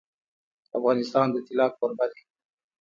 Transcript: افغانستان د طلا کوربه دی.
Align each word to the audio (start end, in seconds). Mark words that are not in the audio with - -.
افغانستان 0.77 1.27
د 1.31 1.35
طلا 1.47 1.67
کوربه 1.77 2.05
دی. 2.11 2.21